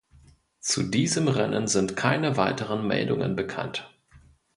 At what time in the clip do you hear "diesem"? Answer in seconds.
0.81-1.27